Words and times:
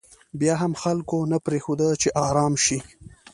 بیا 0.39 0.53
هم 0.61 0.73
خلکو 0.83 1.17
نه 1.31 1.37
پرېښوده 1.45 1.87
چې 2.01 2.09
ارام 2.27 2.53
شي. 2.65 2.79